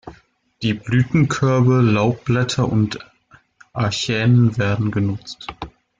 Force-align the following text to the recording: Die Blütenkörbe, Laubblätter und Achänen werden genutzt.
Die 0.63 0.73
Blütenkörbe, 0.73 1.79
Laubblätter 1.81 2.67
und 2.67 2.97
Achänen 3.71 4.57
werden 4.57 4.89
genutzt. 4.89 5.45